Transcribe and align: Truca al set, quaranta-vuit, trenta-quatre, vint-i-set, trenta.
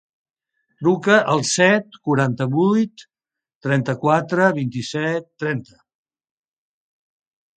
Truca 0.83 1.17
al 1.33 1.43
set, 1.49 1.97
quaranta-vuit, 2.07 3.03
trenta-quatre, 3.67 4.47
vint-i-set, 4.57 5.27
trenta. 5.43 5.77